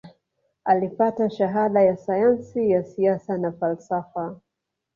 [0.65, 4.35] Alipata shahada ya sayansi ya siasa na falsafa